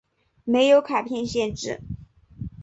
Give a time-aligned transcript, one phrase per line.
[0.45, 1.79] 没有卡片限制。